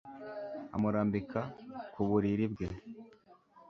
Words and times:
amurambika 0.75 1.39
ku 1.93 2.01
buriri 2.09 2.45
bwe 2.53 2.67